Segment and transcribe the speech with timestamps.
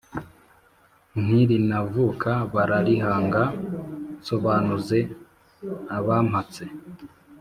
[1.23, 3.43] Ntirinavuka bararihanga.
[4.19, 4.99] Nsobanuze
[5.97, 6.63] abampatse